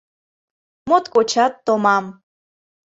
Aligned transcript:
—Моткочат 0.89 1.53
томам. 1.65 2.05